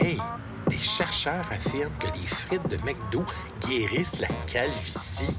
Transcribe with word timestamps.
Hey, 0.00 0.18
des 0.68 0.76
chercheurs 0.76 1.44
affirment 1.50 1.92
que 1.98 2.06
les 2.06 2.26
frites 2.26 2.68
de 2.68 2.76
McDo 2.78 3.24
guérissent 3.66 4.20
la 4.20 4.28
calvitie. 4.46 5.36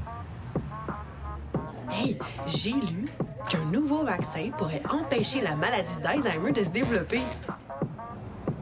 Hey, 1.91 2.17
j'ai 2.45 2.73
lu 2.73 3.05
qu'un 3.47 3.65
nouveau 3.65 4.03
vaccin 4.03 4.49
pourrait 4.57 4.81
empêcher 4.89 5.41
la 5.41 5.55
maladie 5.55 5.99
d'Alzheimer 6.01 6.51
de 6.51 6.63
se 6.63 6.69
développer. 6.69 7.21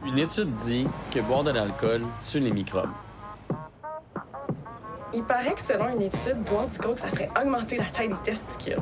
Une 0.06 0.18
étude 0.18 0.54
dit 0.54 0.86
que 1.10 1.20
boire 1.20 1.42
de 1.42 1.50
l'alcool 1.50 2.02
tue 2.28 2.40
les 2.40 2.52
microbes. 2.52 2.90
Il 5.12 5.24
paraît 5.24 5.54
que 5.54 5.60
selon 5.60 5.88
une 5.88 6.02
étude, 6.02 6.42
boire 6.44 6.66
du 6.66 6.78
coke, 6.78 6.98
ça 6.98 7.08
ferait 7.08 7.30
augmenter 7.40 7.76
la 7.76 7.84
taille 7.84 8.08
des 8.08 8.16
testicules. 8.22 8.80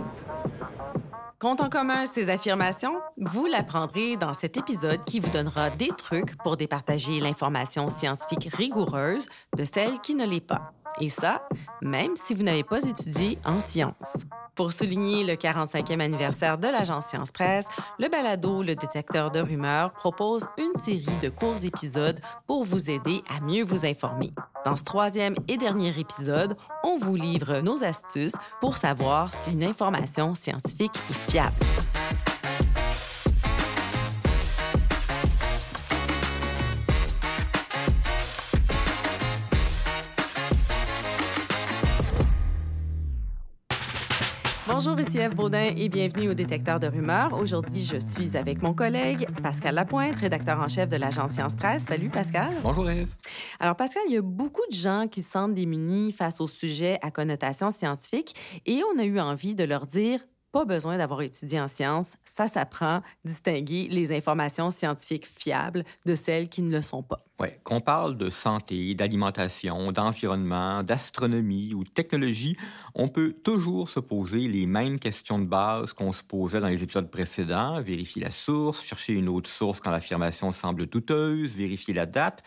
Compte 1.38 1.60
en 1.60 1.68
commun 1.68 2.06
ces 2.06 2.30
affirmations, 2.30 2.98
vous 3.18 3.44
l'apprendrez 3.44 4.16
dans 4.16 4.32
cet 4.32 4.56
épisode 4.56 5.04
qui 5.04 5.20
vous 5.20 5.28
donnera 5.28 5.68
des 5.68 5.88
trucs 5.88 6.34
pour 6.38 6.56
départager 6.56 7.20
l'information 7.20 7.90
scientifique 7.90 8.48
rigoureuse 8.54 9.28
de 9.54 9.64
celle 9.64 10.00
qui 10.00 10.14
ne 10.14 10.24
l'est 10.24 10.40
pas. 10.40 10.72
Et 11.00 11.08
ça, 11.08 11.42
même 11.82 12.16
si 12.16 12.34
vous 12.34 12.42
n'avez 12.42 12.64
pas 12.64 12.82
étudié 12.82 13.38
en 13.44 13.60
sciences. 13.60 14.16
Pour 14.54 14.72
souligner 14.72 15.22
le 15.22 15.34
45e 15.34 16.00
anniversaire 16.00 16.56
de 16.56 16.66
l'agence 16.66 17.06
Science 17.06 17.30
Presse, 17.30 17.68
le 17.98 18.08
balado 18.08 18.62
Le 18.62 18.74
détecteur 18.74 19.30
de 19.30 19.40
rumeurs 19.40 19.92
propose 19.92 20.46
une 20.56 20.80
série 20.80 21.04
de 21.22 21.28
courts 21.28 21.62
épisodes 21.62 22.18
pour 22.46 22.64
vous 22.64 22.90
aider 22.90 23.22
à 23.28 23.42
mieux 23.42 23.62
vous 23.62 23.84
informer. 23.84 24.32
Dans 24.64 24.76
ce 24.76 24.84
troisième 24.84 25.34
et 25.46 25.58
dernier 25.58 25.92
épisode, 25.98 26.56
on 26.82 26.96
vous 26.96 27.16
livre 27.16 27.60
nos 27.60 27.84
astuces 27.84 28.36
pour 28.62 28.78
savoir 28.78 29.34
si 29.34 29.52
une 29.52 29.64
information 29.64 30.34
scientifique 30.34 30.96
est 31.10 31.30
fiable. 31.30 31.56
Bonjour, 44.68 44.98
ici 44.98 45.18
Eve 45.18 45.36
Baudin 45.36 45.72
et 45.76 45.88
bienvenue 45.88 46.30
au 46.30 46.34
Détecteur 46.34 46.80
de 46.80 46.88
rumeurs. 46.88 47.32
Aujourd'hui, 47.40 47.84
je 47.84 47.98
suis 47.98 48.36
avec 48.36 48.62
mon 48.62 48.74
collègue 48.74 49.28
Pascal 49.40 49.76
Lapointe, 49.76 50.16
rédacteur 50.16 50.58
en 50.58 50.66
chef 50.66 50.88
de 50.88 50.96
l'agence 50.96 51.32
Science 51.32 51.54
Presse. 51.54 51.84
Salut 51.84 52.08
Pascal. 52.08 52.52
Bonjour 52.64 52.90
Eve. 52.90 53.08
Alors 53.60 53.76
Pascal, 53.76 54.02
il 54.08 54.14
y 54.14 54.16
a 54.16 54.22
beaucoup 54.22 54.66
de 54.68 54.74
gens 54.74 55.06
qui 55.08 55.22
se 55.22 55.30
sentent 55.30 55.54
démunis 55.54 56.10
face 56.10 56.40
aux 56.40 56.48
sujets 56.48 56.98
à 57.02 57.12
connotation 57.12 57.70
scientifique 57.70 58.34
et 58.66 58.82
on 58.92 58.98
a 58.98 59.04
eu 59.04 59.20
envie 59.20 59.54
de 59.54 59.62
leur 59.62 59.86
dire 59.86 60.18
pas 60.52 60.64
besoin 60.64 60.98
d'avoir 60.98 61.22
étudié 61.22 61.60
en 61.60 61.68
sciences, 61.68 62.16
ça 62.24 62.48
s'apprend, 62.48 63.02
distinguer 63.24 63.88
les 63.90 64.16
informations 64.16 64.70
scientifiques 64.70 65.26
fiables 65.26 65.84
de 66.06 66.14
celles 66.14 66.48
qui 66.48 66.62
ne 66.62 66.70
le 66.70 66.82
sont 66.82 67.02
pas. 67.02 67.22
Oui, 67.38 67.48
qu'on 67.64 67.82
parle 67.82 68.16
de 68.16 68.30
santé, 68.30 68.94
d'alimentation, 68.94 69.92
d'environnement, 69.92 70.82
d'astronomie 70.82 71.74
ou 71.74 71.84
de 71.84 71.90
technologie, 71.90 72.56
on 72.94 73.08
peut 73.08 73.34
toujours 73.44 73.90
se 73.90 74.00
poser 74.00 74.48
les 74.48 74.66
mêmes 74.66 74.98
questions 74.98 75.38
de 75.38 75.44
base 75.44 75.92
qu'on 75.92 76.12
se 76.12 76.22
posait 76.22 76.60
dans 76.60 76.68
les 76.68 76.82
épisodes 76.82 77.10
précédents, 77.10 77.82
vérifier 77.82 78.22
la 78.22 78.30
source, 78.30 78.82
chercher 78.82 79.12
une 79.12 79.28
autre 79.28 79.50
source 79.50 79.80
quand 79.80 79.90
l'affirmation 79.90 80.52
semble 80.52 80.86
douteuse, 80.86 81.54
vérifier 81.54 81.92
la 81.92 82.06
date. 82.06 82.42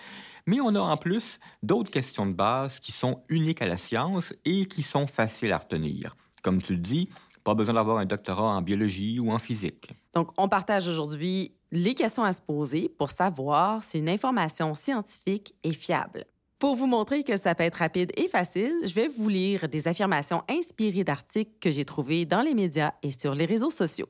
Mais 0.47 0.59
on 0.59 0.73
a 0.73 0.79
en 0.79 0.97
plus 0.97 1.39
d'autres 1.61 1.91
questions 1.91 2.25
de 2.25 2.33
base 2.33 2.79
qui 2.79 2.91
sont 2.91 3.21
uniques 3.29 3.61
à 3.61 3.67
la 3.67 3.77
science 3.77 4.33
et 4.45 4.65
qui 4.65 4.81
sont 4.81 5.05
faciles 5.05 5.51
à 5.51 5.59
retenir. 5.59 6.15
Comme 6.41 6.61
tu 6.61 6.73
le 6.73 6.79
dis, 6.79 7.09
pas 7.49 7.55
besoin 7.55 7.73
d'avoir 7.73 7.97
un 7.97 8.05
doctorat 8.05 8.55
en 8.55 8.61
biologie 8.61 9.19
ou 9.19 9.31
en 9.31 9.39
physique. 9.39 9.91
Donc, 10.13 10.29
on 10.37 10.47
partage 10.47 10.87
aujourd'hui 10.87 11.51
les 11.71 11.95
questions 11.95 12.23
à 12.23 12.31
se 12.31 12.41
poser 12.41 12.89
pour 12.89 13.09
savoir 13.09 13.83
si 13.83 13.97
une 13.97 14.09
information 14.09 14.75
scientifique 14.75 15.55
est 15.63 15.73
fiable. 15.73 16.25
Pour 16.59 16.75
vous 16.75 16.85
montrer 16.85 17.23
que 17.23 17.37
ça 17.37 17.55
peut 17.55 17.63
être 17.63 17.75
rapide 17.75 18.11
et 18.17 18.27
facile, 18.27 18.73
je 18.83 18.93
vais 18.93 19.07
vous 19.07 19.29
lire 19.29 19.67
des 19.67 19.87
affirmations 19.87 20.43
inspirées 20.47 21.03
d'articles 21.03 21.53
que 21.59 21.71
j'ai 21.71 21.85
trouvés 21.85 22.25
dans 22.25 22.41
les 22.41 22.53
médias 22.53 22.91
et 23.01 23.11
sur 23.11 23.33
les 23.33 23.45
réseaux 23.45 23.71
sociaux. 23.71 24.09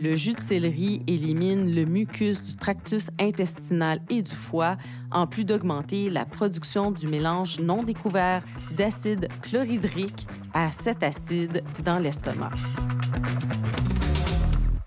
Le 0.00 0.14
jus 0.14 0.34
de 0.34 0.40
céleri 0.40 1.02
élimine 1.06 1.74
le 1.74 1.84
mucus 1.84 2.42
du 2.42 2.54
tractus 2.54 3.08
intestinal 3.18 4.00
et 4.10 4.22
du 4.22 4.30
foie, 4.30 4.76
en 5.10 5.26
plus 5.26 5.44
d'augmenter 5.44 6.10
la 6.10 6.24
production 6.24 6.92
du 6.92 7.08
mélange 7.08 7.60
non 7.60 7.82
découvert 7.82 8.44
d'acide 8.76 9.28
chlorhydrique 9.42 10.26
à 10.58 10.72
cet 10.72 11.04
acide 11.04 11.62
dans 11.84 12.00
l'estomac. 12.00 12.50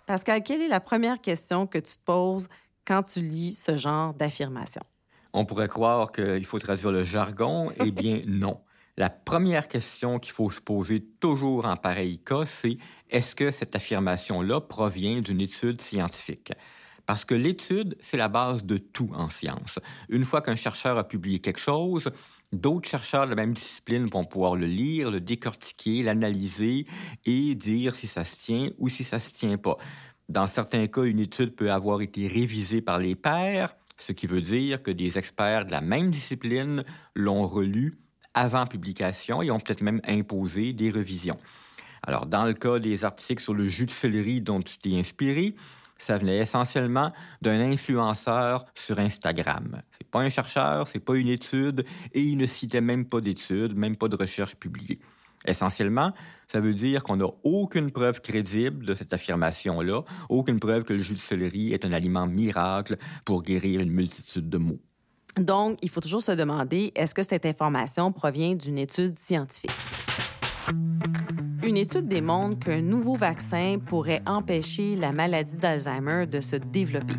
Pascal, 0.06 0.44
quelle 0.44 0.62
est 0.62 0.68
la 0.68 0.82
première 0.82 1.22
question 1.22 1.66
que 1.66 1.78
tu 1.78 1.94
te 1.94 2.04
poses 2.04 2.50
quand 2.86 3.04
tu 3.04 3.22
lis 3.22 3.54
ce 3.54 3.78
genre 3.78 4.14
d'affirmation? 4.14 4.82
On 5.32 5.46
pourrait 5.46 5.70
croire 5.70 6.12
qu'il 6.12 6.46
faut 6.46 6.60
traduire 6.60 6.92
le 6.92 7.06
jargon. 7.06 7.72
Eh 7.82 7.92
bien, 7.92 8.22
non. 8.28 8.60
La 8.98 9.10
première 9.10 9.70
question 9.70 10.20
qu'il 10.20 10.34
faut 10.34 10.52
se 10.52 10.60
poser 10.60 11.06
toujours 11.22 11.66
en 11.66 11.78
pareil 11.78 12.20
cas, 12.20 12.46
c'est 12.46 12.78
est-ce 13.10 13.34
que 13.34 13.50
cette 13.50 13.74
affirmation-là 13.74 14.60
provient 14.60 15.22
d'une 15.22 15.40
étude 15.40 15.80
scientifique? 15.80 16.52
Parce 17.06 17.24
que 17.24 17.34
l'étude, 17.34 17.96
c'est 18.02 18.18
la 18.18 18.28
base 18.28 18.66
de 18.66 18.78
tout 18.78 19.10
en 19.14 19.30
science. 19.30 19.80
Une 20.10 20.26
fois 20.26 20.42
qu'un 20.42 20.58
chercheur 20.58 20.98
a 20.98 21.08
publié 21.08 21.40
quelque 21.40 21.62
chose, 21.62 22.12
d'autres 22.52 22.90
chercheurs 22.90 23.26
de 23.26 23.32
la 23.32 23.36
même 23.36 23.54
discipline 23.54 24.08
vont 24.08 24.26
pouvoir 24.26 24.56
le 24.56 24.66
lire, 24.66 25.12
le 25.12 25.22
décortiquer, 25.22 26.04
l'analyser 26.04 26.86
et 27.26 27.56
dire 27.56 27.96
si 27.96 28.08
ça 28.08 28.26
se 28.26 28.36
tient 28.38 28.70
ou 28.78 28.90
si 28.90 29.04
ça 29.04 29.20
se 29.20 29.32
tient 29.32 29.58
pas. 29.58 29.78
Dans 30.30 30.48
certains 30.48 30.88
cas, 30.88 31.04
une 31.04 31.20
étude 31.20 31.56
peut 31.56 31.72
avoir 31.72 32.02
été 32.02 32.28
révisée 32.28 32.82
par 32.82 33.00
les 33.00 33.16
pairs, 33.16 33.76
ce 33.98 34.12
qui 34.12 34.28
veut 34.28 34.42
dire 34.42 34.82
que 34.82 34.92
des 34.92 35.18
experts 35.18 35.66
de 35.66 35.72
la 35.72 35.82
même 35.82 36.12
discipline 36.12 36.84
l'ont 37.16 37.46
relu 37.46 38.00
avant 38.34 38.66
publication 38.66 39.42
et 39.42 39.52
ont 39.52 39.60
peut-être 39.60 39.82
même 39.82 40.02
imposé 40.08 40.74
des 40.74 40.90
revisions. 40.90 41.38
Alors, 42.04 42.26
dans 42.26 42.46
le 42.46 42.54
cas 42.54 42.80
des 42.80 43.06
articles 43.06 43.44
sur 43.44 43.54
le 43.54 43.68
jus 43.68 43.86
de 43.86 43.92
céleri 43.92 44.42
dont 44.42 44.62
tu 44.62 44.78
t'es 44.80 44.98
inspiré, 44.98 45.56
ça 46.02 46.18
venait 46.18 46.38
essentiellement 46.38 47.12
d'un 47.42 47.60
influenceur 47.60 48.66
sur 48.76 49.00
Instagram. 49.00 49.82
C'est 49.92 50.08
pas 50.08 50.20
un 50.20 50.30
chercheur, 50.30 50.88
c'est 50.88 51.00
pas 51.00 51.16
une 51.16 51.28
étude, 51.28 51.86
et 52.14 52.22
il 52.22 52.38
ne 52.38 52.48
citait 52.48 52.82
même 52.82 53.06
pas 53.06 53.22
d'études, 53.22 53.76
même 53.76 53.96
pas 53.96 54.08
de 54.08 54.16
recherche 54.16 54.56
publiée. 54.56 55.00
Essentiellement, 55.46 56.12
ça 56.48 56.60
veut 56.60 56.74
dire 56.74 57.04
qu'on 57.04 57.18
n'a 57.18 57.28
aucune 57.44 57.92
preuve 57.92 58.22
crédible 58.22 58.86
de 58.86 58.96
cette 58.96 59.14
affirmation-là, 59.14 60.02
aucune 60.30 60.60
preuve 60.60 60.84
que 60.84 60.94
le 60.94 61.00
jus 61.00 61.16
de 61.16 61.20
céleri 61.20 61.74
est 61.74 61.86
un 61.86 61.94
aliment 61.94 62.28
miracle 62.28 62.98
pour 63.26 63.42
guérir 63.42 63.82
une 63.82 63.92
multitude 63.92 64.50
de 64.50 64.58
maux. 64.58 64.80
Donc, 65.38 65.80
il 65.82 65.90
faut 65.90 66.02
toujours 66.02 66.22
se 66.22 66.32
demander, 66.32 66.92
est-ce 66.96 67.16
que 67.16 67.24
cette 67.24 67.46
information 67.46 68.12
provient 68.12 68.56
d'une 68.56 68.78
étude 68.78 69.18
scientifique? 69.18 69.72
Une 71.64 71.78
étude 71.78 72.08
démontre 72.08 72.60
qu'un 72.60 72.82
nouveau 72.82 73.16
vaccin 73.16 73.78
pourrait 73.86 74.22
empêcher 74.26 74.96
la 74.96 75.12
maladie 75.12 75.58
d'Alzheimer 75.58 76.26
de 76.28 76.42
se 76.42 76.56
développer. 76.56 77.14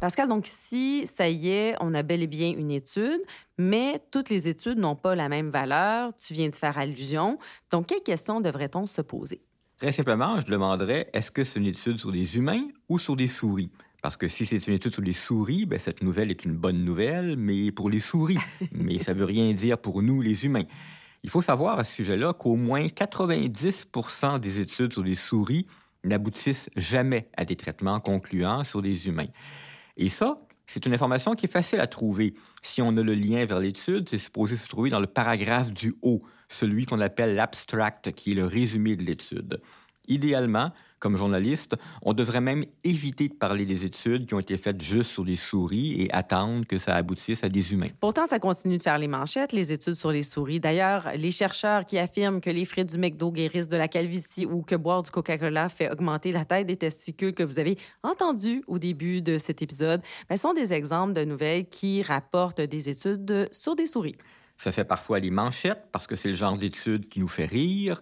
Pascal, 0.00 0.28
donc 0.28 0.48
ici, 0.48 1.06
ça 1.06 1.28
y 1.28 1.48
est, 1.48 1.76
on 1.80 1.94
a 1.94 2.02
bel 2.02 2.22
et 2.22 2.26
bien 2.26 2.52
une 2.52 2.72
étude, 2.72 3.20
mais 3.56 4.00
toutes 4.10 4.30
les 4.30 4.48
études 4.48 4.78
n'ont 4.78 4.96
pas 4.96 5.14
la 5.14 5.28
même 5.28 5.48
valeur. 5.48 6.12
Tu 6.16 6.34
viens 6.34 6.48
de 6.48 6.54
faire 6.54 6.76
allusion. 6.76 7.38
Donc, 7.70 7.86
quelles 7.86 8.02
questions 8.02 8.40
devrait-on 8.40 8.86
se 8.86 9.00
poser? 9.00 9.40
Très 9.78 9.92
simplement, 9.92 10.40
je 10.40 10.46
demanderais, 10.46 11.08
est-ce 11.12 11.30
que 11.30 11.44
c'est 11.44 11.60
une 11.60 11.66
étude 11.66 11.98
sur 11.98 12.12
des 12.12 12.36
humains 12.36 12.66
ou 12.88 12.98
sur 12.98 13.16
des 13.16 13.28
souris? 13.28 13.70
Parce 14.02 14.16
que 14.16 14.26
si 14.26 14.44
c'est 14.44 14.66
une 14.66 14.74
étude 14.74 14.92
sur 14.92 15.02
les 15.02 15.12
souris, 15.12 15.66
ben, 15.66 15.78
cette 15.78 16.02
nouvelle 16.02 16.32
est 16.32 16.44
une 16.44 16.54
bonne 16.54 16.84
nouvelle, 16.84 17.36
mais 17.36 17.70
pour 17.70 17.88
les 17.88 18.00
souris. 18.00 18.38
mais 18.72 18.98
ça 18.98 19.14
veut 19.14 19.24
rien 19.24 19.52
dire 19.52 19.78
pour 19.78 20.02
nous, 20.02 20.20
les 20.20 20.44
humains. 20.44 20.66
Il 21.24 21.30
faut 21.30 21.42
savoir 21.42 21.78
à 21.78 21.84
ce 21.84 21.94
sujet-là 21.94 22.32
qu'au 22.32 22.56
moins 22.56 22.86
90% 22.86 24.40
des 24.40 24.60
études 24.60 24.92
sur 24.92 25.04
les 25.04 25.14
souris 25.14 25.66
n'aboutissent 26.04 26.68
jamais 26.76 27.28
à 27.36 27.44
des 27.44 27.56
traitements 27.56 28.00
concluants 28.00 28.64
sur 28.64 28.82
des 28.82 29.06
humains. 29.06 29.28
Et 29.96 30.08
ça, 30.08 30.40
c'est 30.66 30.84
une 30.86 30.94
information 30.94 31.34
qui 31.34 31.46
est 31.46 31.52
facile 31.52 31.80
à 31.80 31.86
trouver. 31.86 32.34
Si 32.62 32.82
on 32.82 32.96
a 32.96 33.02
le 33.02 33.14
lien 33.14 33.44
vers 33.44 33.60
l'étude, 33.60 34.08
c'est 34.08 34.18
supposé 34.18 34.56
se 34.56 34.66
trouver 34.66 34.90
dans 34.90 35.00
le 35.00 35.06
paragraphe 35.06 35.72
du 35.72 35.94
haut, 36.02 36.22
celui 36.48 36.86
qu'on 36.86 37.00
appelle 37.00 37.34
l'abstract, 37.34 38.12
qui 38.12 38.32
est 38.32 38.34
le 38.34 38.46
résumé 38.46 38.96
de 38.96 39.04
l'étude. 39.04 39.60
Idéalement, 40.08 40.72
comme 41.02 41.16
journaliste, 41.16 41.74
on 42.02 42.12
devrait 42.12 42.40
même 42.40 42.64
éviter 42.84 43.26
de 43.26 43.34
parler 43.34 43.66
des 43.66 43.84
études 43.84 44.24
qui 44.26 44.34
ont 44.34 44.38
été 44.38 44.56
faites 44.56 44.80
juste 44.80 45.10
sur 45.10 45.24
les 45.24 45.34
souris 45.34 46.00
et 46.00 46.12
attendre 46.14 46.64
que 46.64 46.78
ça 46.78 46.94
aboutisse 46.94 47.42
à 47.42 47.48
des 47.48 47.72
humains. 47.72 47.88
Pourtant, 47.98 48.24
ça 48.26 48.38
continue 48.38 48.78
de 48.78 48.82
faire 48.82 48.98
les 48.98 49.08
manchettes, 49.08 49.52
les 49.52 49.72
études 49.72 49.94
sur 49.94 50.12
les 50.12 50.22
souris. 50.22 50.60
D'ailleurs, 50.60 51.10
les 51.16 51.32
chercheurs 51.32 51.84
qui 51.84 51.98
affirment 51.98 52.40
que 52.40 52.50
les 52.50 52.64
frites 52.64 52.92
du 52.92 52.98
McDo 52.98 53.32
guérissent 53.32 53.68
de 53.68 53.76
la 53.76 53.88
calvitie 53.88 54.46
ou 54.46 54.62
que 54.62 54.76
boire 54.76 55.02
du 55.02 55.10
Coca-Cola 55.10 55.68
fait 55.68 55.90
augmenter 55.90 56.30
la 56.30 56.44
taille 56.44 56.64
des 56.64 56.76
testicules 56.76 57.34
que 57.34 57.42
vous 57.42 57.58
avez 57.58 57.76
entendu 58.04 58.62
au 58.68 58.78
début 58.78 59.22
de 59.22 59.38
cet 59.38 59.60
épisode, 59.60 60.02
ben, 60.30 60.36
sont 60.36 60.54
des 60.54 60.72
exemples 60.72 61.14
de 61.14 61.24
nouvelles 61.24 61.66
qui 61.66 62.02
rapportent 62.02 62.60
des 62.60 62.88
études 62.88 63.48
sur 63.50 63.74
des 63.74 63.86
souris. 63.86 64.14
Ça 64.56 64.70
fait 64.70 64.84
parfois 64.84 65.18
les 65.18 65.32
manchettes 65.32 65.88
parce 65.90 66.06
que 66.06 66.14
c'est 66.14 66.28
le 66.28 66.34
genre 66.34 66.56
d'études 66.56 67.08
qui 67.08 67.18
nous 67.18 67.26
fait 67.26 67.46
rire 67.46 68.00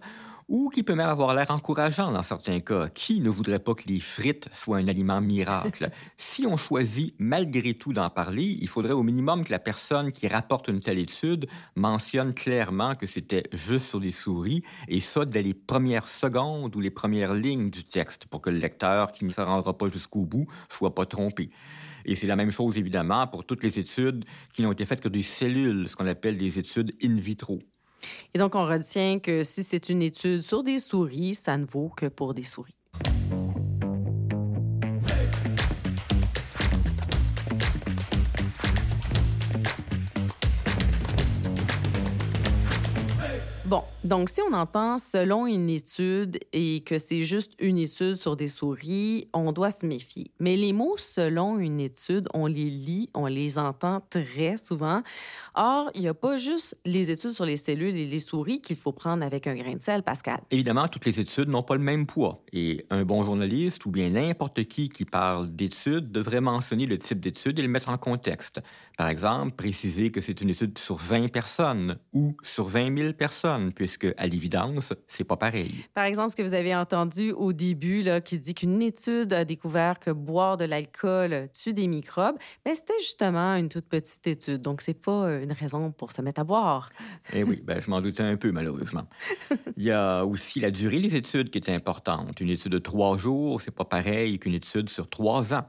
ou 0.51 0.69
qui 0.69 0.83
peut 0.83 0.95
même 0.95 1.07
avoir 1.07 1.33
l'air 1.33 1.49
encourageant 1.49 2.11
dans 2.11 2.23
certains 2.23 2.59
cas. 2.59 2.89
Qui 2.89 3.21
ne 3.21 3.29
voudrait 3.29 3.59
pas 3.59 3.73
que 3.73 3.87
les 3.87 4.01
frites 4.01 4.49
soient 4.51 4.79
un 4.79 4.87
aliment 4.89 5.21
miracle? 5.21 5.89
si 6.17 6.45
on 6.45 6.57
choisit 6.57 7.15
malgré 7.19 7.73
tout 7.73 7.93
d'en 7.93 8.09
parler, 8.09 8.57
il 8.59 8.67
faudrait 8.67 8.91
au 8.91 9.01
minimum 9.01 9.45
que 9.45 9.51
la 9.51 9.59
personne 9.59 10.11
qui 10.11 10.27
rapporte 10.27 10.67
une 10.67 10.81
telle 10.81 10.99
étude 10.99 11.47
mentionne 11.77 12.33
clairement 12.33 12.95
que 12.95 13.07
c'était 13.07 13.43
juste 13.53 13.85
sur 13.85 14.01
des 14.01 14.11
souris, 14.11 14.61
et 14.89 14.99
ça 14.99 15.23
dès 15.23 15.41
les 15.41 15.53
premières 15.53 16.09
secondes 16.09 16.75
ou 16.75 16.81
les 16.81 16.91
premières 16.91 17.33
lignes 17.33 17.69
du 17.69 17.85
texte, 17.85 18.25
pour 18.25 18.41
que 18.41 18.49
le 18.49 18.57
lecteur 18.57 19.13
qui 19.13 19.23
ne 19.23 19.31
se 19.31 19.39
rendra 19.39 19.77
pas 19.77 19.87
jusqu'au 19.87 20.25
bout 20.25 20.47
soit 20.67 20.93
pas 20.93 21.05
trompé. 21.05 21.49
Et 22.03 22.17
c'est 22.17 22.27
la 22.27 22.35
même 22.35 22.51
chose, 22.51 22.77
évidemment, 22.77 23.25
pour 23.25 23.45
toutes 23.45 23.63
les 23.63 23.79
études 23.79 24.25
qui 24.51 24.63
n'ont 24.63 24.73
été 24.73 24.83
faites 24.85 24.99
que 24.99 25.07
des 25.07 25.23
cellules, 25.23 25.87
ce 25.87 25.95
qu'on 25.95 26.07
appelle 26.07 26.37
des 26.37 26.59
études 26.59 26.93
in 27.01 27.15
vitro. 27.15 27.59
Et 28.33 28.39
donc, 28.39 28.55
on 28.55 28.65
retient 28.65 29.19
que 29.19 29.43
si 29.43 29.63
c'est 29.63 29.89
une 29.89 30.01
étude 30.01 30.41
sur 30.41 30.63
des 30.63 30.79
souris, 30.79 31.35
ça 31.35 31.57
ne 31.57 31.65
vaut 31.65 31.91
que 31.95 32.07
pour 32.07 32.33
des 32.33 32.43
souris. 32.43 32.75
Bon, 43.65 43.83
donc 44.03 44.29
si 44.29 44.41
on 44.41 44.53
entend 44.53 44.97
selon 44.97 45.45
une 45.45 45.69
étude 45.69 46.39
et 46.53 46.81
que 46.81 46.97
c'est 46.97 47.23
juste 47.23 47.53
une 47.59 47.77
étude 47.77 48.15
sur 48.15 48.35
des 48.35 48.47
souris, 48.47 49.27
on 49.33 49.51
doit 49.51 49.71
se 49.71 49.85
méfier. 49.85 50.31
Mais 50.39 50.55
les 50.55 50.73
mots 50.73 50.95
selon 50.97 51.59
une 51.59 51.79
étude, 51.79 52.27
on 52.33 52.47
les 52.47 52.69
lit, 52.69 53.09
on 53.13 53.27
les 53.27 53.59
entend 53.59 54.01
très 54.09 54.57
souvent. 54.57 55.01
Or, 55.53 55.91
il 55.93 56.01
n'y 56.01 56.07
a 56.07 56.13
pas 56.13 56.37
juste 56.37 56.77
les 56.85 57.11
études 57.11 57.31
sur 57.31 57.45
les 57.45 57.57
cellules 57.57 57.95
et 57.95 58.07
les 58.07 58.19
souris 58.19 58.61
qu'il 58.61 58.77
faut 58.77 58.91
prendre 58.91 59.23
avec 59.23 59.45
un 59.45 59.55
grain 59.55 59.75
de 59.75 59.81
sel, 59.81 60.01
Pascal. 60.01 60.39
Évidemment, 60.49 60.87
toutes 60.87 61.05
les 61.05 61.19
études 61.19 61.49
n'ont 61.49 61.63
pas 61.63 61.75
le 61.75 61.83
même 61.83 62.07
poids. 62.07 62.43
Et 62.53 62.85
un 62.89 63.03
bon 63.03 63.23
journaliste 63.23 63.85
ou 63.85 63.91
bien 63.91 64.09
n'importe 64.09 64.63
qui 64.65 64.89
qui 64.89 65.05
parle 65.05 65.55
d'études 65.55 66.11
devrait 66.11 66.41
mentionner 66.41 66.85
le 66.85 66.97
type 66.97 67.19
d'étude 67.19 67.59
et 67.59 67.61
le 67.61 67.67
mettre 67.67 67.89
en 67.89 67.97
contexte. 67.97 68.61
Par 68.97 69.09
exemple, 69.09 69.55
préciser 69.55 70.11
que 70.11 70.21
c'est 70.21 70.41
une 70.41 70.49
étude 70.49 70.77
sur 70.77 70.95
20 70.95 71.31
personnes 71.31 71.97
ou 72.13 72.35
sur 72.43 72.67
20 72.67 72.97
000 72.97 73.13
personnes, 73.13 73.73
puisque 73.73 73.90
à 74.17 74.27
l'évidence, 74.27 74.93
c'est 75.07 75.23
pas 75.23 75.37
pareil. 75.37 75.73
Par 75.93 76.05
exemple, 76.05 76.31
ce 76.31 76.35
que 76.35 76.41
vous 76.41 76.53
avez 76.53 76.75
entendu 76.75 77.31
au 77.31 77.53
début, 77.53 78.01
là, 78.01 78.21
qui 78.21 78.37
dit 78.37 78.53
qu'une 78.53 78.81
étude 78.81 79.33
a 79.33 79.45
découvert 79.45 79.99
que 79.99 80.11
boire 80.11 80.57
de 80.57 80.65
l'alcool 80.65 81.49
tue 81.53 81.73
des 81.73 81.87
microbes, 81.87 82.37
ben, 82.65 82.75
c'était 82.75 82.99
justement 82.99 83.55
une 83.55 83.69
toute 83.69 83.85
petite 83.85 84.25
étude. 84.27 84.61
Donc, 84.61 84.81
c'est 84.81 84.93
pas 84.93 85.39
une 85.41 85.51
raison 85.51 85.91
pour 85.91 86.11
se 86.11 86.21
mettre 86.21 86.41
à 86.41 86.43
boire. 86.43 86.89
Eh 87.33 87.43
oui, 87.43 87.61
ben, 87.63 87.81
je 87.81 87.89
m'en 87.89 88.01
doutais 88.01 88.23
un 88.23 88.37
peu, 88.37 88.51
malheureusement. 88.51 89.07
Il 89.77 89.83
y 89.83 89.91
a 89.91 90.25
aussi 90.25 90.59
la 90.59 90.71
durée 90.71 90.99
des 90.99 91.15
études 91.15 91.49
qui 91.49 91.57
est 91.57 91.69
importante. 91.69 92.39
Une 92.39 92.49
étude 92.49 92.71
de 92.71 92.79
trois 92.79 93.17
jours, 93.17 93.61
c'est 93.61 93.75
pas 93.75 93.85
pareil 93.85 94.39
qu'une 94.39 94.53
étude 94.53 94.89
sur 94.89 95.09
trois 95.09 95.53
ans. 95.53 95.65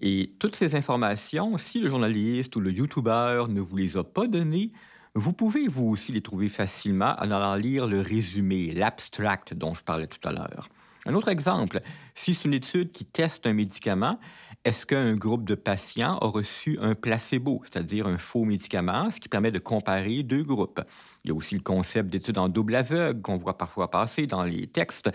Et 0.00 0.34
toutes 0.38 0.56
ces 0.56 0.74
informations, 0.74 1.56
si 1.56 1.80
le 1.80 1.88
journaliste 1.88 2.54
ou 2.56 2.60
le 2.60 2.70
YouTuber 2.70 3.44
ne 3.48 3.60
vous 3.60 3.76
les 3.76 3.96
a 3.96 4.04
pas 4.04 4.26
données, 4.26 4.72
vous 5.16 5.32
pouvez 5.32 5.66
vous 5.66 5.88
aussi 5.88 6.12
les 6.12 6.20
trouver 6.20 6.50
facilement 6.50 7.14
en 7.18 7.30
allant 7.30 7.54
lire 7.54 7.86
le 7.86 8.02
résumé, 8.02 8.72
l'abstract 8.72 9.54
dont 9.54 9.72
je 9.74 9.82
parlais 9.82 10.06
tout 10.06 10.28
à 10.28 10.32
l'heure. 10.32 10.68
Un 11.06 11.14
autre 11.14 11.28
exemple, 11.28 11.80
si 12.14 12.34
c'est 12.34 12.44
une 12.44 12.52
étude 12.52 12.92
qui 12.92 13.06
teste 13.06 13.46
un 13.46 13.54
médicament, 13.54 14.18
est-ce 14.66 14.84
qu'un 14.84 15.14
groupe 15.14 15.44
de 15.44 15.54
patients 15.54 16.18
a 16.18 16.26
reçu 16.26 16.76
un 16.80 16.96
placebo, 16.96 17.62
c'est-à-dire 17.62 18.08
un 18.08 18.18
faux 18.18 18.44
médicament, 18.44 19.12
ce 19.12 19.20
qui 19.20 19.28
permet 19.28 19.52
de 19.52 19.60
comparer 19.60 20.24
deux 20.24 20.42
groupes? 20.42 20.80
Il 21.24 21.28
y 21.28 21.30
a 21.30 21.36
aussi 21.36 21.54
le 21.54 21.60
concept 21.60 22.10
d'études 22.10 22.36
en 22.36 22.48
double 22.48 22.74
aveugle 22.74 23.22
qu'on 23.22 23.36
voit 23.36 23.56
parfois 23.56 23.92
passer 23.92 24.26
dans 24.26 24.42
les 24.42 24.66
textes, 24.66 25.08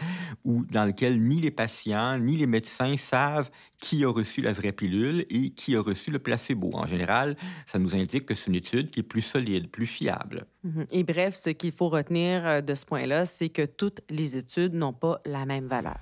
ou 0.45 0.63
dans 0.71 0.85
lequel 0.85 1.21
ni 1.21 1.41
les 1.41 1.51
patients 1.51 2.17
ni 2.17 2.37
les 2.37 2.47
médecins 2.47 2.95
savent 2.95 3.51
qui 3.77 4.05
a 4.05 4.09
reçu 4.09 4.41
la 4.41 4.53
vraie 4.53 4.71
pilule 4.71 5.25
et 5.29 5.49
qui 5.49 5.75
a 5.75 5.81
reçu 5.81 6.11
le 6.11 6.19
placebo. 6.19 6.71
En 6.73 6.85
général, 6.85 7.35
ça 7.65 7.77
nous 7.77 7.93
indique 7.93 8.27
que 8.27 8.35
c'est 8.35 8.47
une 8.47 8.55
étude 8.55 8.89
qui 8.89 9.01
est 9.01 9.03
plus 9.03 9.21
solide, 9.21 9.69
plus 9.69 9.85
fiable. 9.85 10.45
Mhm. 10.63 10.85
Et 10.91 11.03
bref, 11.03 11.35
ce 11.35 11.49
qu'il 11.49 11.73
faut 11.73 11.89
retenir 11.89 12.47
euh, 12.47 12.61
de 12.61 12.73
ce 12.73 12.85
point-là, 12.85 13.25
c'est 13.25 13.49
que 13.49 13.65
toutes 13.65 13.99
les 14.09 14.37
études 14.37 14.75
n'ont 14.75 14.93
pas 14.93 15.19
la 15.25 15.45
même 15.45 15.67
valeur. 15.67 15.99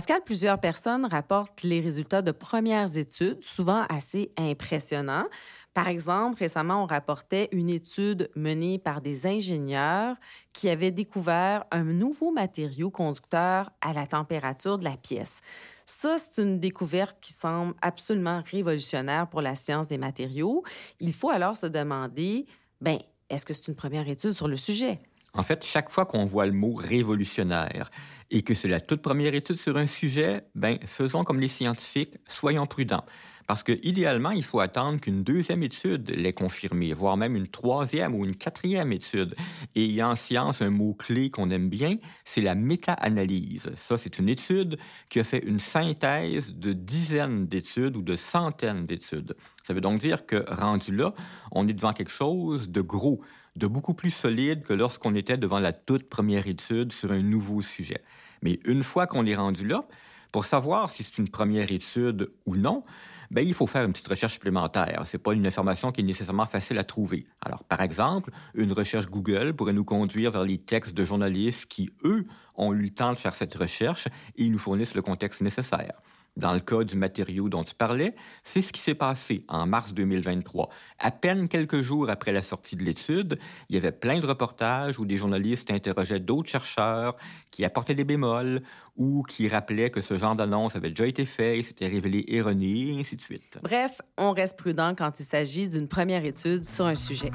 Pascal, 0.00 0.22
plusieurs 0.24 0.58
personnes 0.58 1.04
rapportent 1.04 1.62
les 1.62 1.78
résultats 1.78 2.22
de 2.22 2.30
premières 2.30 2.96
études, 2.96 3.44
souvent 3.44 3.84
assez 3.90 4.32
impressionnants. 4.38 5.26
Par 5.74 5.88
exemple, 5.88 6.38
récemment, 6.38 6.84
on 6.84 6.86
rapportait 6.86 7.50
une 7.52 7.68
étude 7.68 8.30
menée 8.34 8.78
par 8.78 9.02
des 9.02 9.26
ingénieurs 9.26 10.16
qui 10.54 10.70
avaient 10.70 10.90
découvert 10.90 11.66
un 11.70 11.84
nouveau 11.84 12.30
matériau 12.32 12.90
conducteur 12.90 13.68
à 13.82 13.92
la 13.92 14.06
température 14.06 14.78
de 14.78 14.84
la 14.84 14.96
pièce. 14.96 15.42
Ça, 15.84 16.16
c'est 16.16 16.40
une 16.40 16.60
découverte 16.60 17.18
qui 17.20 17.34
semble 17.34 17.74
absolument 17.82 18.42
révolutionnaire 18.50 19.28
pour 19.28 19.42
la 19.42 19.54
science 19.54 19.88
des 19.88 19.98
matériaux. 19.98 20.64
Il 20.98 21.12
faut 21.12 21.28
alors 21.28 21.58
se 21.58 21.66
demander, 21.66 22.46
ben, 22.80 22.98
est-ce 23.28 23.44
que 23.44 23.52
c'est 23.52 23.68
une 23.68 23.76
première 23.76 24.08
étude 24.08 24.32
sur 24.32 24.48
le 24.48 24.56
sujet? 24.56 24.98
En 25.34 25.42
fait, 25.42 25.62
chaque 25.62 25.90
fois 25.90 26.06
qu'on 26.06 26.24
voit 26.24 26.46
le 26.46 26.52
mot 26.52 26.74
révolutionnaire 26.74 27.90
et 28.30 28.42
que 28.42 28.54
c'est 28.54 28.68
la 28.68 28.80
toute 28.80 29.02
première 29.02 29.34
étude 29.34 29.56
sur 29.56 29.76
un 29.76 29.86
sujet, 29.86 30.42
ben, 30.54 30.78
faisons 30.86 31.24
comme 31.24 31.40
les 31.40 31.48
scientifiques, 31.48 32.14
soyons 32.28 32.66
prudents. 32.66 33.04
Parce 33.50 33.64
que 33.64 33.80
idéalement, 33.82 34.30
il 34.30 34.44
faut 34.44 34.60
attendre 34.60 35.00
qu'une 35.00 35.24
deuxième 35.24 35.64
étude 35.64 36.08
l'ait 36.10 36.32
confirmé, 36.32 36.92
voire 36.92 37.16
même 37.16 37.34
une 37.34 37.48
troisième 37.48 38.14
ou 38.14 38.24
une 38.24 38.36
quatrième 38.36 38.92
étude. 38.92 39.34
Et 39.74 40.00
en 40.04 40.14
science 40.14 40.62
un 40.62 40.70
mot-clé 40.70 41.30
qu'on 41.30 41.50
aime 41.50 41.68
bien, 41.68 41.96
c'est 42.24 42.42
la 42.42 42.54
méta-analyse. 42.54 43.72
Ça, 43.74 43.98
c'est 43.98 44.20
une 44.20 44.28
étude 44.28 44.78
qui 45.08 45.18
a 45.18 45.24
fait 45.24 45.42
une 45.44 45.58
synthèse 45.58 46.54
de 46.54 46.72
dizaines 46.72 47.48
d'études 47.48 47.96
ou 47.96 48.02
de 48.02 48.14
centaines 48.14 48.86
d'études. 48.86 49.34
Ça 49.64 49.74
veut 49.74 49.80
donc 49.80 49.98
dire 49.98 50.26
que, 50.26 50.44
rendu 50.48 50.94
là, 50.94 51.12
on 51.50 51.66
est 51.66 51.72
devant 51.72 51.92
quelque 51.92 52.12
chose 52.12 52.68
de 52.68 52.80
gros, 52.82 53.20
de 53.56 53.66
beaucoup 53.66 53.94
plus 53.94 54.10
solide 54.10 54.62
que 54.62 54.72
lorsqu'on 54.72 55.14
était 55.14 55.38
devant 55.38 55.58
la 55.58 55.72
toute 55.72 56.08
première 56.08 56.46
étude 56.46 56.92
sur 56.92 57.12
un 57.12 57.22
nouveau 57.22 57.62
sujet. 57.62 58.02
Mais 58.42 58.58
une 58.64 58.82
fois 58.82 59.06
qu'on 59.06 59.26
est 59.26 59.34
rendu 59.34 59.66
là, 59.66 59.84
pour 60.32 60.44
savoir 60.44 60.90
si 60.90 61.02
c'est 61.02 61.18
une 61.18 61.28
première 61.28 61.70
étude 61.72 62.30
ou 62.46 62.56
non, 62.56 62.84
ben, 63.30 63.46
il 63.46 63.54
faut 63.54 63.66
faire 63.66 63.84
une 63.84 63.92
petite 63.92 64.08
recherche 64.08 64.34
supplémentaire. 64.34 65.02
Ce 65.06 65.16
n'est 65.16 65.22
pas 65.22 65.34
une 65.34 65.46
information 65.46 65.92
qui 65.92 66.00
est 66.00 66.04
nécessairement 66.04 66.46
facile 66.46 66.78
à 66.78 66.84
trouver. 66.84 67.26
Alors, 67.40 67.62
par 67.62 67.80
exemple, 67.80 68.32
une 68.54 68.72
recherche 68.72 69.06
Google 69.06 69.54
pourrait 69.54 69.72
nous 69.72 69.84
conduire 69.84 70.32
vers 70.32 70.44
les 70.44 70.58
textes 70.58 70.94
de 70.94 71.04
journalistes 71.04 71.66
qui, 71.66 71.90
eux, 72.04 72.26
ont 72.56 72.72
eu 72.72 72.78
le 72.78 72.90
temps 72.90 73.12
de 73.12 73.18
faire 73.18 73.34
cette 73.34 73.54
recherche 73.54 74.08
et 74.36 74.48
nous 74.48 74.58
fournissent 74.58 74.94
le 74.94 75.02
contexte 75.02 75.42
nécessaire. 75.42 76.02
Dans 76.36 76.52
le 76.52 76.60
cas 76.60 76.84
du 76.84 76.96
matériau 76.96 77.48
dont 77.48 77.64
tu 77.64 77.74
parlais, 77.74 78.14
c'est 78.44 78.62
ce 78.62 78.72
qui 78.72 78.80
s'est 78.80 78.94
passé 78.94 79.44
en 79.48 79.66
mars 79.66 79.92
2023. 79.92 80.68
À 80.98 81.10
peine 81.10 81.48
quelques 81.48 81.80
jours 81.80 82.08
après 82.08 82.32
la 82.32 82.42
sortie 82.42 82.76
de 82.76 82.84
l'étude, 82.84 83.38
il 83.68 83.74
y 83.74 83.78
avait 83.78 83.92
plein 83.92 84.20
de 84.20 84.26
reportages 84.26 84.98
où 84.98 85.04
des 85.04 85.16
journalistes 85.16 85.70
interrogeaient 85.70 86.20
d'autres 86.20 86.48
chercheurs 86.48 87.16
qui 87.50 87.64
apportaient 87.64 87.94
des 87.94 88.04
bémols 88.04 88.62
ou 88.96 89.22
qui 89.24 89.48
rappelaient 89.48 89.90
que 89.90 90.02
ce 90.02 90.18
genre 90.18 90.36
d'annonce 90.36 90.76
avait 90.76 90.90
déjà 90.90 91.06
été 91.06 91.24
fait 91.24 91.58
et 91.58 91.62
s'était 91.62 91.88
révélé 91.88 92.24
erroné, 92.28 92.90
et 92.90 93.00
ainsi 93.00 93.16
de 93.16 93.20
suite. 93.20 93.58
Bref, 93.62 94.00
on 94.16 94.32
reste 94.32 94.58
prudent 94.58 94.94
quand 94.96 95.18
il 95.18 95.24
s'agit 95.24 95.68
d'une 95.68 95.88
première 95.88 96.24
étude 96.24 96.64
sur 96.64 96.86
un 96.86 96.94
sujet. 96.94 97.30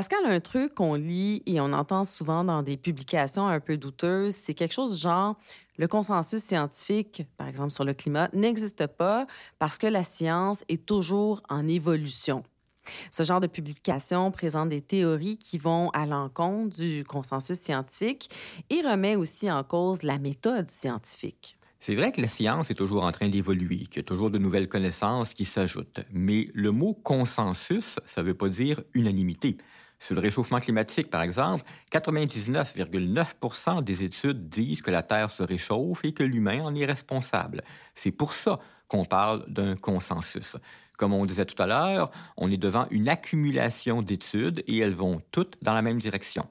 Pascal, 0.00 0.24
un 0.24 0.40
truc 0.40 0.76
qu'on 0.76 0.94
lit 0.94 1.42
et 1.44 1.60
on 1.60 1.74
entend 1.74 2.04
souvent 2.04 2.42
dans 2.42 2.62
des 2.62 2.78
publications 2.78 3.46
un 3.46 3.60
peu 3.60 3.76
douteuses, 3.76 4.34
c'est 4.34 4.54
quelque 4.54 4.72
chose 4.72 4.98
genre 4.98 5.36
le 5.76 5.88
consensus 5.88 6.42
scientifique, 6.42 7.24
par 7.36 7.48
exemple 7.48 7.70
sur 7.70 7.84
le 7.84 7.92
climat, 7.92 8.30
n'existe 8.32 8.86
pas 8.86 9.26
parce 9.58 9.76
que 9.76 9.86
la 9.86 10.02
science 10.02 10.64
est 10.70 10.86
toujours 10.86 11.42
en 11.50 11.68
évolution. 11.68 12.44
Ce 13.10 13.24
genre 13.24 13.40
de 13.40 13.46
publication 13.46 14.30
présente 14.30 14.70
des 14.70 14.80
théories 14.80 15.36
qui 15.36 15.58
vont 15.58 15.90
à 15.90 16.06
l'encontre 16.06 16.78
du 16.78 17.04
consensus 17.04 17.58
scientifique 17.58 18.30
et 18.70 18.80
remet 18.80 19.16
aussi 19.16 19.50
en 19.50 19.62
cause 19.62 20.02
la 20.02 20.18
méthode 20.18 20.70
scientifique. 20.70 21.58
C'est 21.78 21.94
vrai 21.94 22.10
que 22.10 22.22
la 22.22 22.28
science 22.28 22.70
est 22.70 22.74
toujours 22.74 23.04
en 23.04 23.12
train 23.12 23.28
d'évoluer, 23.28 23.80
qu'il 23.80 23.96
y 23.96 24.00
a 24.00 24.04
toujours 24.04 24.30
de 24.30 24.38
nouvelles 24.38 24.68
connaissances 24.68 25.34
qui 25.34 25.44
s'ajoutent, 25.44 26.00
mais 26.10 26.48
le 26.54 26.72
mot 26.72 26.94
consensus, 26.94 27.98
ça 28.06 28.22
ne 28.22 28.28
veut 28.28 28.34
pas 28.34 28.48
dire 28.48 28.82
unanimité. 28.94 29.58
Sur 30.00 30.14
le 30.14 30.22
réchauffement 30.22 30.60
climatique, 30.60 31.10
par 31.10 31.20
exemple, 31.20 31.62
99,9% 31.92 33.84
des 33.84 34.02
études 34.02 34.48
disent 34.48 34.80
que 34.80 34.90
la 34.90 35.02
Terre 35.02 35.30
se 35.30 35.42
réchauffe 35.42 36.02
et 36.06 36.12
que 36.12 36.22
l'humain 36.22 36.62
en 36.62 36.74
est 36.74 36.86
responsable. 36.86 37.62
C'est 37.94 38.10
pour 38.10 38.32
ça 38.32 38.58
qu'on 38.88 39.04
parle 39.04 39.44
d'un 39.46 39.76
consensus. 39.76 40.56
Comme 40.96 41.12
on 41.12 41.26
disait 41.26 41.44
tout 41.44 41.62
à 41.62 41.66
l'heure, 41.66 42.10
on 42.38 42.50
est 42.50 42.56
devant 42.56 42.86
une 42.90 43.10
accumulation 43.10 44.00
d'études 44.00 44.64
et 44.66 44.78
elles 44.78 44.94
vont 44.94 45.20
toutes 45.32 45.58
dans 45.62 45.74
la 45.74 45.82
même 45.82 45.98
direction. 45.98 46.48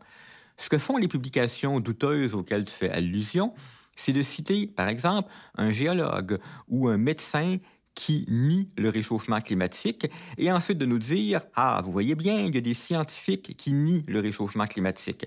Ce 0.55 0.69
que 0.69 0.77
font 0.77 0.97
les 0.97 1.07
publications 1.07 1.79
douteuses 1.79 2.35
auxquelles 2.35 2.65
tu 2.65 2.73
fais 2.73 2.91
allusion, 2.91 3.55
c'est 3.95 4.13
de 4.13 4.21
citer, 4.21 4.67
par 4.67 4.89
exemple, 4.89 5.31
un 5.55 5.71
géologue 5.71 6.37
ou 6.67 6.87
un 6.87 6.97
médecin 6.97 7.57
qui 7.95 8.25
nie 8.29 8.69
le 8.77 8.89
réchauffement 8.89 9.41
climatique 9.41 10.07
et 10.37 10.51
ensuite 10.51 10.77
de 10.77 10.85
nous 10.85 10.99
dire 10.99 11.41
Ah, 11.55 11.81
vous 11.83 11.91
voyez 11.91 12.15
bien, 12.15 12.39
il 12.39 12.53
y 12.53 12.57
a 12.57 12.61
des 12.61 12.73
scientifiques 12.73 13.57
qui 13.57 13.73
nient 13.73 14.03
le 14.07 14.19
réchauffement 14.19 14.67
climatique. 14.67 15.25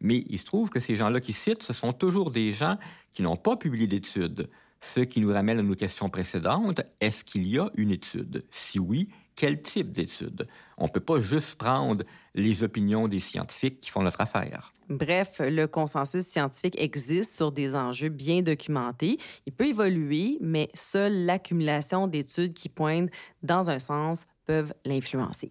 Mais 0.00 0.24
il 0.28 0.38
se 0.38 0.44
trouve 0.44 0.68
que 0.68 0.80
ces 0.80 0.96
gens-là 0.96 1.20
qui 1.20 1.32
citent, 1.32 1.62
ce 1.62 1.72
sont 1.72 1.92
toujours 1.92 2.30
des 2.30 2.52
gens 2.52 2.76
qui 3.12 3.22
n'ont 3.22 3.36
pas 3.36 3.56
publié 3.56 3.86
d'études. 3.86 4.50
Ce 4.80 5.00
qui 5.00 5.20
nous 5.20 5.32
ramène 5.32 5.60
à 5.60 5.62
nos 5.62 5.76
questions 5.76 6.10
précédentes, 6.10 6.80
est-ce 7.00 7.22
qu'il 7.22 7.46
y 7.46 7.58
a 7.58 7.70
une 7.76 7.92
étude? 7.92 8.44
Si 8.50 8.80
oui, 8.80 9.08
quel 9.42 9.60
type 9.60 9.90
d'étude? 9.90 10.46
On 10.78 10.84
ne 10.84 10.88
peut 10.88 11.00
pas 11.00 11.18
juste 11.18 11.56
prendre 11.56 12.04
les 12.32 12.62
opinions 12.62 13.08
des 13.08 13.18
scientifiques 13.18 13.80
qui 13.80 13.90
font 13.90 14.04
notre 14.04 14.20
affaire. 14.20 14.72
Bref, 14.88 15.40
le 15.40 15.66
consensus 15.66 16.22
scientifique 16.22 16.80
existe 16.80 17.34
sur 17.34 17.50
des 17.50 17.74
enjeux 17.74 18.08
bien 18.08 18.42
documentés. 18.42 19.18
Il 19.44 19.52
peut 19.52 19.66
évoluer, 19.66 20.38
mais 20.40 20.68
seule 20.74 21.24
l'accumulation 21.24 22.06
d'études 22.06 22.54
qui 22.54 22.68
pointent 22.68 23.10
dans 23.42 23.68
un 23.68 23.80
sens 23.80 24.26
peuvent 24.46 24.74
l'influencer. 24.84 25.50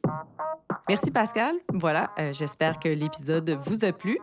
Merci 0.87 1.11
Pascal. 1.11 1.55
Voilà, 1.73 2.11
euh, 2.17 2.31
j'espère 2.31 2.79
que 2.79 2.87
l'épisode 2.87 3.59
vous 3.65 3.83
a 3.83 3.91
plu. 3.91 4.19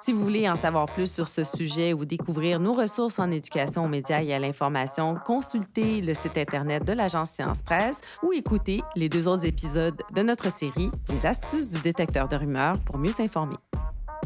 Si 0.00 0.12
vous 0.12 0.22
voulez 0.22 0.48
en 0.48 0.54
savoir 0.54 0.86
plus 0.86 1.10
sur 1.10 1.28
ce 1.28 1.44
sujet 1.44 1.92
ou 1.92 2.04
découvrir 2.04 2.60
nos 2.60 2.74
ressources 2.74 3.18
en 3.18 3.30
éducation 3.30 3.84
aux 3.84 3.88
médias 3.88 4.22
et 4.22 4.34
à 4.34 4.38
l'information, 4.38 5.16
consultez 5.24 6.00
le 6.00 6.14
site 6.14 6.36
Internet 6.36 6.84
de 6.84 6.92
l'agence 6.92 7.30
Science 7.30 7.62
Presse 7.62 8.00
ou 8.22 8.32
écoutez 8.32 8.82
les 8.96 9.08
deux 9.08 9.28
autres 9.28 9.46
épisodes 9.46 10.00
de 10.12 10.22
notre 10.22 10.52
série 10.52 10.90
Les 11.08 11.26
astuces 11.26 11.68
du 11.68 11.80
détecteur 11.80 12.28
de 12.28 12.36
rumeurs 12.36 12.78
pour 12.80 12.98
mieux 12.98 13.12
s'informer. 13.12 13.56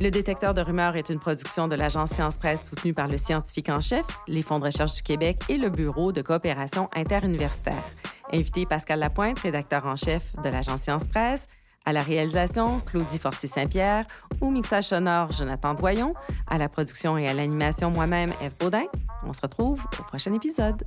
Le 0.00 0.10
détecteur 0.10 0.54
de 0.54 0.60
rumeurs 0.60 0.96
est 0.96 1.08
une 1.08 1.18
production 1.18 1.66
de 1.66 1.74
l'agence 1.74 2.10
Science 2.10 2.38
Presse 2.38 2.68
soutenue 2.68 2.94
par 2.94 3.08
le 3.08 3.16
scientifique 3.16 3.68
en 3.68 3.80
chef, 3.80 4.06
les 4.28 4.42
fonds 4.42 4.60
de 4.60 4.66
recherche 4.66 4.94
du 4.94 5.02
Québec 5.02 5.42
et 5.48 5.58
le 5.58 5.70
Bureau 5.70 6.12
de 6.12 6.22
coopération 6.22 6.88
interuniversitaire. 6.94 7.82
Invité 8.32 8.64
Pascal 8.64 9.00
Lapointe, 9.00 9.40
rédacteur 9.40 9.86
en 9.86 9.96
chef 9.96 10.36
de 10.42 10.48
l'agence 10.48 10.82
Science 10.82 11.08
Presse, 11.08 11.48
à 11.88 11.92
la 11.94 12.02
réalisation, 12.02 12.80
Claudie 12.80 13.18
Fortier-Saint-Pierre. 13.18 14.04
Au 14.42 14.50
mixage 14.50 14.88
sonore, 14.88 15.32
Jonathan 15.32 15.72
Doyon. 15.72 16.12
À 16.46 16.58
la 16.58 16.68
production 16.68 17.16
et 17.16 17.26
à 17.26 17.32
l'animation, 17.32 17.90
moi-même, 17.90 18.34
Eve 18.42 18.54
Baudin. 18.60 18.84
On 19.26 19.32
se 19.32 19.40
retrouve 19.40 19.82
au 19.98 20.02
prochain 20.02 20.34
épisode. 20.34 20.84